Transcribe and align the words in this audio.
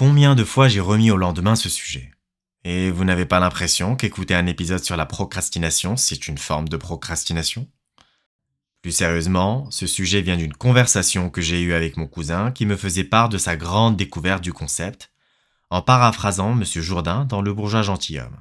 Combien 0.00 0.34
de 0.34 0.44
fois 0.44 0.66
j'ai 0.66 0.80
remis 0.80 1.10
au 1.10 1.18
lendemain 1.18 1.54
ce 1.54 1.68
sujet 1.68 2.10
Et 2.64 2.90
vous 2.90 3.04
n'avez 3.04 3.26
pas 3.26 3.38
l'impression 3.38 3.96
qu'écouter 3.96 4.34
un 4.34 4.46
épisode 4.46 4.82
sur 4.82 4.96
la 4.96 5.04
procrastination, 5.04 5.98
c'est 5.98 6.26
une 6.26 6.38
forme 6.38 6.70
de 6.70 6.78
procrastination? 6.78 7.68
Plus 8.80 8.92
sérieusement, 8.92 9.70
ce 9.70 9.86
sujet 9.86 10.22
vient 10.22 10.38
d'une 10.38 10.54
conversation 10.54 11.28
que 11.28 11.42
j'ai 11.42 11.60
eue 11.60 11.74
avec 11.74 11.98
mon 11.98 12.06
cousin 12.06 12.50
qui 12.50 12.64
me 12.64 12.78
faisait 12.78 13.04
part 13.04 13.28
de 13.28 13.36
sa 13.36 13.58
grande 13.58 13.98
découverte 13.98 14.42
du 14.42 14.54
concept, 14.54 15.12
en 15.68 15.82
paraphrasant 15.82 16.52
M. 16.52 16.64
Jourdain 16.64 17.26
dans 17.26 17.42
Le 17.42 17.52
bourgeois 17.52 17.82
gentilhomme. 17.82 18.40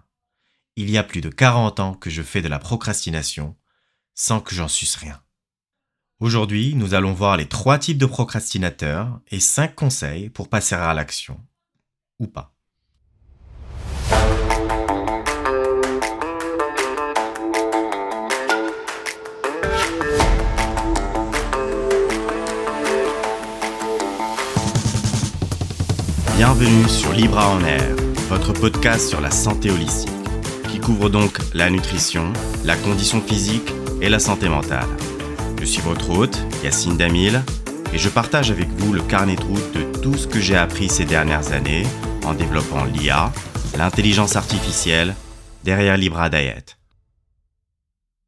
Il 0.78 0.90
y 0.90 0.98
a 0.98 1.04
plus 1.04 1.20
de 1.20 1.28
40 1.28 1.82
ans 1.82 1.94
que 1.94 2.10
je 2.10 2.22
fais 2.22 2.42
de 2.42 2.48
la 2.48 2.60
procrastination 2.60 3.58
sans 4.16 4.40
que 4.40 4.56
j'en 4.56 4.70
suce 4.70 4.96
rien. 4.96 5.22
Aujourd'hui, 6.22 6.74
nous 6.76 6.94
allons 6.94 7.12
voir 7.12 7.36
les 7.36 7.48
trois 7.48 7.78
types 7.78 7.98
de 7.98 8.06
procrastinateurs 8.06 9.20
et 9.28 9.42
cinq 9.42 9.76
conseils 9.76 10.30
pour 10.30 10.48
passer 10.48 10.76
à 10.76 10.94
l'action. 10.94 11.38
Bienvenue 26.36 26.90
sur 26.90 27.14
Libra 27.14 27.48
en 27.52 27.64
Air, 27.64 27.96
votre 28.28 28.52
podcast 28.52 29.08
sur 29.08 29.22
la 29.22 29.32
santé 29.32 29.72
holistique, 29.72 30.12
qui 30.68 30.82
couvre 30.82 31.10
donc 31.10 31.38
la 31.54 31.70
nutrition, 31.70 32.34
la 32.66 32.76
condition 32.76 33.22
physique 33.22 33.72
et 34.02 34.10
la 34.10 34.20
santé 34.20 34.50
mentale. 34.50 34.90
Je 35.62 35.66
suis 35.66 35.82
votre 35.82 36.10
hôte, 36.10 36.38
Yacine 36.66 36.98
Damil, 36.98 37.42
et 37.94 37.98
je 37.98 38.10
partage 38.10 38.52
avec 38.52 38.68
vous 38.68 38.92
le 38.92 39.02
carnet 39.02 39.38
de 39.38 39.44
route 39.44 39.74
de 39.74 40.00
tout 40.02 40.16
ce 40.16 40.28
que 40.28 40.42
j'ai 40.42 40.58
appris 40.58 40.90
ces 40.90 41.06
dernières 41.06 41.54
années 41.54 41.86
en 42.30 42.36
développant 42.36 42.86
l'IA, 42.86 43.34
l'intelligence 43.76 44.36
artificielle, 44.36 45.16
derrière 45.64 45.98
Libra 45.98 46.30
Diet. 46.30 46.78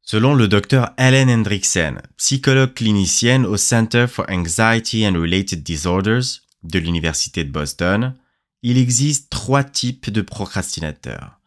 Selon 0.02 0.34
le 0.34 0.48
docteur 0.48 0.90
Helen 0.98 1.30
Hendrickson, 1.30 1.98
psychologue 2.16 2.74
clinicienne 2.74 3.46
au 3.46 3.56
Center 3.56 4.06
for 4.08 4.26
Anxiety 4.28 5.06
and 5.06 5.14
Related 5.14 5.62
Disorders 5.62 6.42
de 6.64 6.80
l'Université 6.80 7.44
de 7.44 7.52
Boston, 7.52 8.16
il 8.62 8.76
existe 8.76 9.30
trois 9.30 9.62
types 9.62 10.10
de 10.10 10.20
procrastinateurs. 10.20 11.38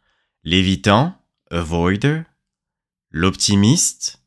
L'évitant, 0.45 1.13
avoider, 1.51 2.21
l'optimiste 3.11 4.21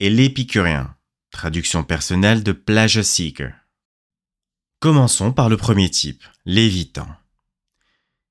et 0.00 0.10
l'épicurien, 0.10 0.96
traduction 1.30 1.84
personnelle 1.84 2.42
de 2.42 2.50
pleasure 2.50 3.04
seeker. 3.04 3.52
Commençons 4.80 5.32
par 5.32 5.48
le 5.48 5.56
premier 5.56 5.88
type, 5.88 6.24
l'évitant. 6.44 7.08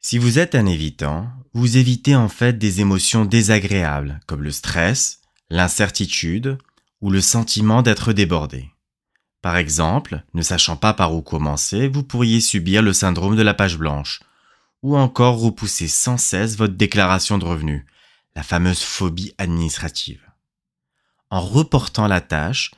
Si 0.06 0.18
vous 0.18 0.38
êtes 0.38 0.54
un 0.54 0.66
évitant, 0.66 1.30
vous 1.54 1.78
évitez 1.78 2.14
en 2.14 2.28
fait 2.28 2.58
des 2.58 2.82
émotions 2.82 3.24
désagréables 3.24 4.20
comme 4.28 4.44
le 4.44 4.52
stress, 4.52 5.22
l'incertitude 5.50 6.58
ou 7.00 7.10
le 7.10 7.22
sentiment 7.22 7.82
d'être 7.82 8.12
débordé. 8.12 8.70
Par 9.42 9.56
exemple, 9.56 10.22
ne 10.34 10.42
sachant 10.42 10.76
pas 10.76 10.94
par 10.94 11.16
où 11.16 11.22
commencer, 11.22 11.88
vous 11.88 12.04
pourriez 12.04 12.42
subir 12.42 12.82
le 12.82 12.92
syndrome 12.92 13.38
de 13.38 13.42
la 13.42 13.54
page 13.54 13.78
blanche, 13.78 14.20
ou 14.82 14.98
encore 14.98 15.40
repousser 15.40 15.88
sans 15.88 16.18
cesse 16.18 16.58
votre 16.58 16.76
déclaration 16.76 17.38
de 17.38 17.46
revenus, 17.46 17.86
la 18.36 18.44
fameuse 18.44 18.82
phobie 18.82 19.34
administrative. 19.38 20.22
En 21.30 21.40
reportant 21.40 22.08
la 22.08 22.20
tâche, 22.20 22.72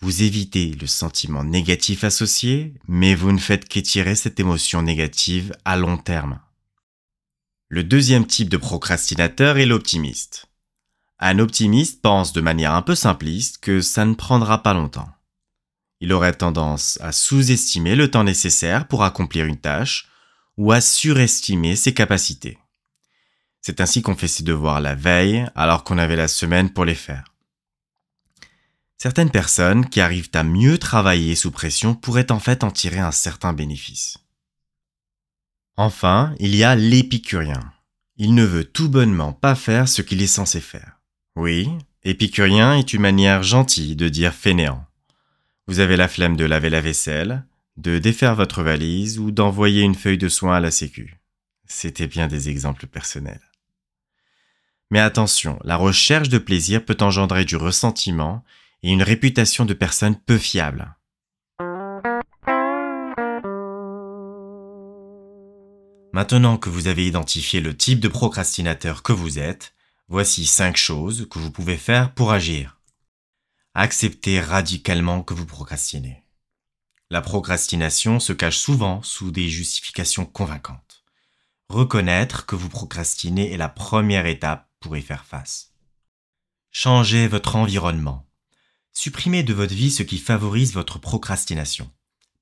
vous 0.00 0.24
évitez 0.24 0.72
le 0.72 0.88
sentiment 0.88 1.44
négatif 1.44 2.02
associé, 2.02 2.74
mais 2.88 3.14
vous 3.14 3.30
ne 3.30 3.38
faites 3.38 3.68
qu'étirer 3.68 4.16
cette 4.16 4.40
émotion 4.40 4.82
négative 4.82 5.54
à 5.64 5.76
long 5.76 5.96
terme. 5.96 6.40
Le 7.74 7.82
deuxième 7.82 8.26
type 8.26 8.50
de 8.50 8.58
procrastinateur 8.58 9.56
est 9.56 9.64
l'optimiste. 9.64 10.44
Un 11.18 11.38
optimiste 11.38 12.02
pense 12.02 12.34
de 12.34 12.42
manière 12.42 12.74
un 12.74 12.82
peu 12.82 12.94
simpliste 12.94 13.62
que 13.62 13.80
ça 13.80 14.04
ne 14.04 14.12
prendra 14.12 14.62
pas 14.62 14.74
longtemps. 14.74 15.08
Il 15.98 16.12
aurait 16.12 16.34
tendance 16.34 16.98
à 17.00 17.12
sous-estimer 17.12 17.96
le 17.96 18.10
temps 18.10 18.24
nécessaire 18.24 18.86
pour 18.88 19.04
accomplir 19.04 19.46
une 19.46 19.56
tâche 19.56 20.10
ou 20.58 20.70
à 20.70 20.82
surestimer 20.82 21.74
ses 21.74 21.94
capacités. 21.94 22.58
C'est 23.62 23.80
ainsi 23.80 24.02
qu'on 24.02 24.16
fait 24.16 24.28
ses 24.28 24.42
devoirs 24.42 24.82
la 24.82 24.94
veille 24.94 25.46
alors 25.54 25.82
qu'on 25.82 25.96
avait 25.96 26.14
la 26.14 26.28
semaine 26.28 26.68
pour 26.74 26.84
les 26.84 26.94
faire. 26.94 27.24
Certaines 28.98 29.30
personnes 29.30 29.88
qui 29.88 30.02
arrivent 30.02 30.28
à 30.34 30.42
mieux 30.42 30.76
travailler 30.76 31.34
sous 31.36 31.50
pression 31.50 31.94
pourraient 31.94 32.32
en 32.32 32.38
fait 32.38 32.64
en 32.64 32.70
tirer 32.70 32.98
un 32.98 33.12
certain 33.12 33.54
bénéfice. 33.54 34.18
Enfin, 35.76 36.34
il 36.38 36.54
y 36.54 36.64
a 36.64 36.74
l'épicurien. 36.74 37.72
Il 38.16 38.34
ne 38.34 38.44
veut 38.44 38.64
tout 38.64 38.88
bonnement 38.88 39.32
pas 39.32 39.54
faire 39.54 39.88
ce 39.88 40.02
qu'il 40.02 40.22
est 40.22 40.26
censé 40.26 40.60
faire. 40.60 41.00
Oui, 41.34 41.68
épicurien 42.04 42.76
est 42.76 42.92
une 42.92 43.00
manière 43.00 43.42
gentille 43.42 43.96
de 43.96 44.08
dire 44.08 44.34
fainéant. 44.34 44.84
Vous 45.66 45.80
avez 45.80 45.96
la 45.96 46.08
flemme 46.08 46.36
de 46.36 46.44
laver 46.44 46.70
la 46.70 46.80
vaisselle, 46.80 47.44
de 47.78 47.98
défaire 47.98 48.34
votre 48.34 48.62
valise 48.62 49.18
ou 49.18 49.30
d'envoyer 49.30 49.82
une 49.82 49.94
feuille 49.94 50.18
de 50.18 50.28
soin 50.28 50.56
à 50.56 50.60
la 50.60 50.70
sécu. 50.70 51.16
C'était 51.66 52.06
bien 52.06 52.26
des 52.26 52.50
exemples 52.50 52.86
personnels. 52.86 53.40
Mais 54.90 55.00
attention, 55.00 55.58
la 55.64 55.76
recherche 55.76 56.28
de 56.28 56.36
plaisir 56.36 56.84
peut 56.84 56.98
engendrer 57.00 57.46
du 57.46 57.56
ressentiment 57.56 58.44
et 58.82 58.90
une 58.90 59.02
réputation 59.02 59.64
de 59.64 59.72
personne 59.72 60.16
peu 60.16 60.36
fiable. 60.36 60.94
Maintenant 66.12 66.58
que 66.58 66.68
vous 66.68 66.88
avez 66.88 67.06
identifié 67.06 67.60
le 67.60 67.74
type 67.74 67.98
de 67.98 68.08
procrastinateur 68.08 69.02
que 69.02 69.14
vous 69.14 69.38
êtes, 69.38 69.74
voici 70.08 70.44
5 70.44 70.76
choses 70.76 71.26
que 71.30 71.38
vous 71.38 71.50
pouvez 71.50 71.78
faire 71.78 72.12
pour 72.12 72.32
agir. 72.32 72.78
Acceptez 73.74 74.38
radicalement 74.38 75.22
que 75.22 75.32
vous 75.32 75.46
procrastinez. 75.46 76.22
La 77.08 77.22
procrastination 77.22 78.20
se 78.20 78.34
cache 78.34 78.58
souvent 78.58 79.02
sous 79.02 79.30
des 79.30 79.48
justifications 79.48 80.26
convaincantes. 80.26 81.02
Reconnaître 81.70 82.44
que 82.44 82.56
vous 82.56 82.68
procrastinez 82.68 83.50
est 83.50 83.56
la 83.56 83.70
première 83.70 84.26
étape 84.26 84.68
pour 84.80 84.98
y 84.98 85.02
faire 85.02 85.24
face. 85.24 85.72
Changez 86.70 87.26
votre 87.26 87.56
environnement. 87.56 88.28
Supprimez 88.92 89.44
de 89.44 89.54
votre 89.54 89.74
vie 89.74 89.90
ce 89.90 90.02
qui 90.02 90.18
favorise 90.18 90.74
votre 90.74 90.98
procrastination. 90.98 91.90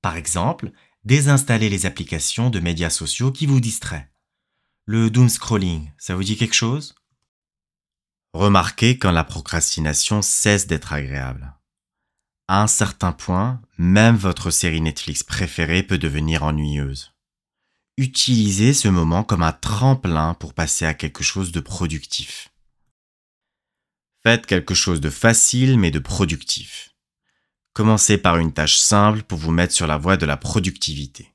Par 0.02 0.16
exemple, 0.16 0.72
désinstallez 1.04 1.68
les 1.68 1.86
applications 1.86 2.50
de 2.50 2.60
médias 2.60 2.90
sociaux 2.90 3.32
qui 3.32 3.46
vous 3.46 3.60
distraient. 3.60 4.10
Le 4.84 5.10
doom 5.10 5.28
scrolling, 5.28 5.90
ça 5.98 6.14
vous 6.14 6.24
dit 6.24 6.36
quelque 6.36 6.54
chose? 6.54 6.94
Remarquez 8.32 8.98
quand 8.98 9.10
la 9.10 9.24
procrastination 9.24 10.22
cesse 10.22 10.66
d'être 10.66 10.92
agréable. 10.92 11.54
À 12.48 12.62
un 12.62 12.66
certain 12.66 13.12
point, 13.12 13.60
même 13.78 14.16
votre 14.16 14.50
série 14.50 14.80
Netflix 14.80 15.22
préférée 15.22 15.82
peut 15.82 15.98
devenir 15.98 16.42
ennuyeuse. 16.42 17.12
Utilisez 17.96 18.72
ce 18.72 18.88
moment 18.88 19.24
comme 19.24 19.42
un 19.42 19.52
tremplin 19.52 20.34
pour 20.34 20.54
passer 20.54 20.86
à 20.86 20.94
quelque 20.94 21.22
chose 21.22 21.52
de 21.52 21.60
productif. 21.60 22.48
Faites 24.22 24.46
quelque 24.46 24.74
chose 24.74 25.00
de 25.00 25.10
facile 25.10 25.78
mais 25.78 25.90
de 25.90 25.98
productif. 25.98 26.89
Commencez 27.80 28.18
par 28.18 28.36
une 28.36 28.52
tâche 28.52 28.76
simple 28.76 29.22
pour 29.22 29.38
vous 29.38 29.52
mettre 29.52 29.72
sur 29.72 29.86
la 29.86 29.96
voie 29.96 30.18
de 30.18 30.26
la 30.26 30.36
productivité. 30.36 31.32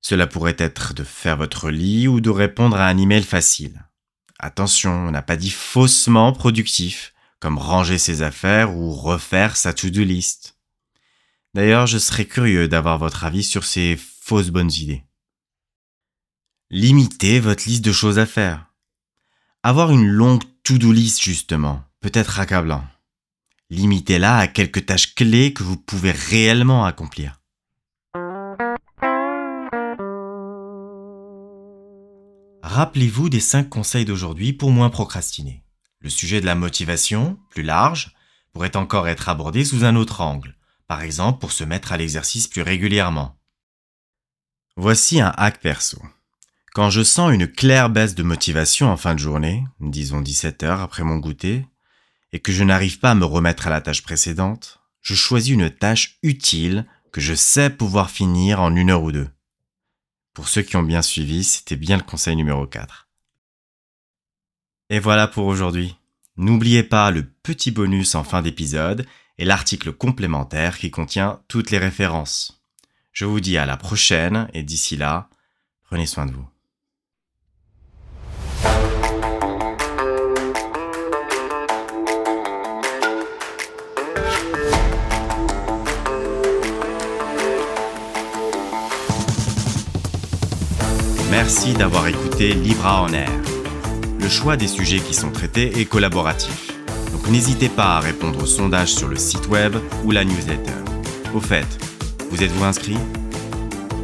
Cela 0.00 0.26
pourrait 0.26 0.56
être 0.58 0.94
de 0.94 1.04
faire 1.04 1.36
votre 1.36 1.68
lit 1.68 2.08
ou 2.08 2.22
de 2.22 2.30
répondre 2.30 2.74
à 2.78 2.86
un 2.86 2.96
email 2.96 3.22
facile. 3.22 3.84
Attention, 4.38 4.92
on 4.92 5.10
n'a 5.10 5.20
pas 5.20 5.36
dit 5.36 5.50
faussement 5.50 6.32
productif, 6.32 7.12
comme 7.38 7.58
ranger 7.58 7.98
ses 7.98 8.22
affaires 8.22 8.74
ou 8.74 8.94
refaire 8.94 9.58
sa 9.58 9.74
to-do 9.74 10.04
list. 10.04 10.56
D'ailleurs, 11.52 11.86
je 11.86 11.98
serais 11.98 12.24
curieux 12.24 12.66
d'avoir 12.66 12.96
votre 12.96 13.24
avis 13.24 13.44
sur 13.44 13.64
ces 13.64 13.98
fausses 13.98 14.48
bonnes 14.48 14.72
idées. 14.72 15.04
Limitez 16.70 17.40
votre 17.40 17.68
liste 17.68 17.84
de 17.84 17.92
choses 17.92 18.18
à 18.18 18.24
faire. 18.24 18.72
Avoir 19.62 19.90
une 19.90 20.06
longue 20.06 20.44
to-do 20.62 20.92
list 20.92 21.22
justement 21.22 21.84
peut 22.00 22.12
être 22.14 22.40
accablant. 22.40 22.86
Limitez-la 23.72 24.36
à 24.36 24.48
quelques 24.48 24.84
tâches 24.84 25.14
clés 25.14 25.54
que 25.54 25.62
vous 25.62 25.78
pouvez 25.78 26.10
réellement 26.10 26.84
accomplir. 26.84 27.40
Rappelez-vous 32.62 33.30
des 33.30 33.40
5 33.40 33.70
conseils 33.70 34.04
d'aujourd'hui 34.04 34.52
pour 34.52 34.70
moins 34.72 34.90
procrastiner. 34.90 35.64
Le 36.00 36.10
sujet 36.10 36.42
de 36.42 36.44
la 36.44 36.54
motivation, 36.54 37.38
plus 37.48 37.62
large, 37.62 38.14
pourrait 38.52 38.76
encore 38.76 39.08
être 39.08 39.30
abordé 39.30 39.64
sous 39.64 39.86
un 39.86 39.96
autre 39.96 40.20
angle, 40.20 40.54
par 40.86 41.00
exemple 41.00 41.38
pour 41.38 41.52
se 41.52 41.64
mettre 41.64 41.92
à 41.92 41.96
l'exercice 41.96 42.48
plus 42.48 42.60
régulièrement. 42.60 43.38
Voici 44.76 45.18
un 45.18 45.32
hack 45.38 45.60
perso. 45.62 45.96
Quand 46.74 46.90
je 46.90 47.02
sens 47.02 47.32
une 47.32 47.48
claire 47.48 47.88
baisse 47.88 48.14
de 48.14 48.22
motivation 48.22 48.90
en 48.90 48.98
fin 48.98 49.14
de 49.14 49.18
journée, 49.20 49.64
disons 49.80 50.20
17 50.20 50.62
heures 50.62 50.80
après 50.80 51.04
mon 51.04 51.16
goûter, 51.16 51.64
et 52.32 52.40
que 52.40 52.52
je 52.52 52.64
n'arrive 52.64 52.98
pas 52.98 53.12
à 53.12 53.14
me 53.14 53.24
remettre 53.24 53.66
à 53.66 53.70
la 53.70 53.80
tâche 53.80 54.02
précédente, 54.02 54.80
je 55.00 55.14
choisis 55.14 55.52
une 55.52 55.70
tâche 55.70 56.18
utile 56.22 56.86
que 57.12 57.20
je 57.20 57.34
sais 57.34 57.70
pouvoir 57.70 58.10
finir 58.10 58.60
en 58.60 58.74
une 58.74 58.90
heure 58.90 59.02
ou 59.02 59.12
deux. 59.12 59.28
Pour 60.32 60.48
ceux 60.48 60.62
qui 60.62 60.76
ont 60.76 60.82
bien 60.82 61.02
suivi, 61.02 61.44
c'était 61.44 61.76
bien 61.76 61.98
le 61.98 62.02
conseil 62.02 62.36
numéro 62.36 62.66
4. 62.66 63.08
Et 64.88 64.98
voilà 64.98 65.28
pour 65.28 65.46
aujourd'hui. 65.46 65.96
N'oubliez 66.36 66.82
pas 66.82 67.10
le 67.10 67.22
petit 67.24 67.70
bonus 67.70 68.14
en 68.14 68.24
fin 68.24 68.40
d'épisode 68.40 69.06
et 69.36 69.44
l'article 69.44 69.92
complémentaire 69.92 70.78
qui 70.78 70.90
contient 70.90 71.42
toutes 71.48 71.70
les 71.70 71.78
références. 71.78 72.62
Je 73.12 73.26
vous 73.26 73.40
dis 73.40 73.58
à 73.58 73.66
la 73.66 73.76
prochaine 73.76 74.48
et 74.54 74.62
d'ici 74.62 74.96
là, 74.96 75.28
prenez 75.84 76.06
soin 76.06 76.24
de 76.24 76.32
vous. 76.32 76.51
Merci 91.32 91.72
d'avoir 91.72 92.06
écouté 92.08 92.52
Libra 92.52 93.00
en 93.00 93.14
Air. 93.14 93.32
Le 94.20 94.28
choix 94.28 94.58
des 94.58 94.68
sujets 94.68 95.00
qui 95.00 95.14
sont 95.14 95.32
traités 95.32 95.80
est 95.80 95.86
collaboratif. 95.86 96.72
Donc 97.10 97.26
n'hésitez 97.28 97.70
pas 97.70 97.96
à 97.96 98.00
répondre 98.00 98.42
au 98.42 98.46
sondage 98.46 98.92
sur 98.92 99.08
le 99.08 99.16
site 99.16 99.48
web 99.48 99.74
ou 100.04 100.10
la 100.10 100.26
newsletter. 100.26 100.74
Au 101.34 101.40
fait, 101.40 101.66
vous 102.28 102.42
êtes-vous 102.42 102.64
inscrit? 102.64 102.98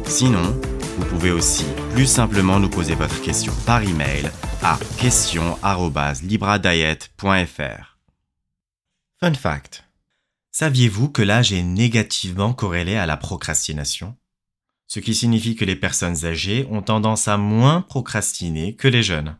Sinon, 0.05 0.59
vous 0.97 1.05
pouvez 1.05 1.29
aussi 1.29 1.65
plus 1.91 2.07
simplement 2.07 2.59
nous 2.59 2.67
poser 2.67 2.95
votre 2.95 3.21
question 3.21 3.53
par 3.63 3.83
email 3.83 4.31
à 4.63 4.79
question@libradiet.fr. 4.97 7.97
Fun 9.19 9.33
fact. 9.35 9.83
Saviez-vous 10.51 11.09
que 11.09 11.21
l'âge 11.21 11.53
est 11.53 11.61
négativement 11.61 12.53
corrélé 12.53 12.95
à 12.95 13.05
la 13.05 13.17
procrastination? 13.17 14.15
Ce 14.89 14.99
qui 14.99 15.13
signifie 15.13 15.55
que 15.55 15.65
les 15.65 15.75
personnes 15.75 16.25
âgées 16.25 16.67
ont 16.71 16.81
tendance 16.81 17.27
à 17.27 17.37
moins 17.37 17.81
procrastiner 17.81 18.75
que 18.75 18.87
les 18.87 19.03
jeunes. 19.03 19.37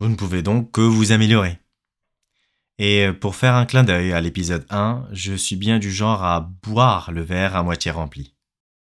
Vous 0.00 0.08
ne 0.08 0.16
pouvez 0.16 0.42
donc 0.42 0.72
que 0.72 0.80
vous 0.80 1.12
améliorer. 1.12 1.58
Et 2.78 3.12
pour 3.12 3.36
faire 3.36 3.54
un 3.54 3.66
clin 3.66 3.84
d'œil 3.84 4.12
à 4.12 4.20
l'épisode 4.20 4.66
1, 4.70 5.06
je 5.12 5.34
suis 5.34 5.56
bien 5.56 5.78
du 5.78 5.92
genre 5.92 6.24
à 6.24 6.40
boire 6.62 7.12
le 7.12 7.20
verre 7.20 7.54
à 7.54 7.62
moitié 7.62 7.90
rempli. 7.90 8.33